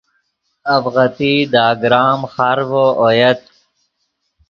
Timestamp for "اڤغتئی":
0.73-1.33